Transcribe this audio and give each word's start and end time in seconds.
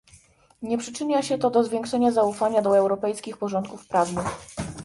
Nie 0.61 0.77
przyczynia 0.77 1.21
się 1.21 1.37
to 1.37 1.49
do 1.49 1.63
zwiększenia 1.63 2.11
zaufania 2.11 2.61
do 2.61 2.77
europejskich 2.77 3.37
porządków 3.37 3.87
prawnych 3.87 4.25